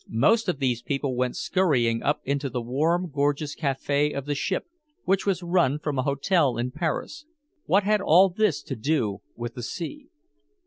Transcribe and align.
Most 0.09 0.49
of 0.49 0.57
these 0.57 0.81
people 0.81 1.15
went 1.15 1.37
hurrying 1.53 2.01
up 2.01 2.21
into 2.23 2.49
the 2.49 2.59
warm, 2.59 3.11
gorgeous 3.13 3.55
café 3.55 4.11
of 4.17 4.25
the 4.25 4.33
ship, 4.33 4.65
which 5.05 5.27
was 5.27 5.43
run 5.43 5.77
from 5.77 5.99
a 5.99 6.01
hotel 6.01 6.57
in 6.57 6.71
Paris. 6.71 7.25
What 7.67 7.83
had 7.83 8.01
all 8.01 8.29
this 8.31 8.63
to 8.63 8.75
do 8.75 9.19
with 9.35 9.53
the 9.53 9.61
sea? 9.61 10.07